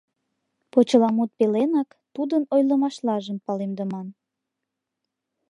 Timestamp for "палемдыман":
3.45-4.07